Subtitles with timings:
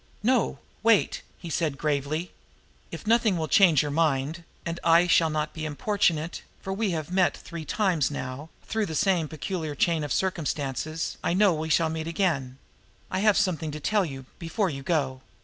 [0.23, 0.57] "No!
[0.81, 2.31] Wait!" he said gravely.
[2.91, 6.89] "If nothing will change your mind and I shall not be importunate, for, as we
[6.89, 11.69] have met three times now through the same peculiar chain of circumstances, I know we
[11.69, 12.57] shall meet again
[13.11, 15.21] I have something to tell you, before you go.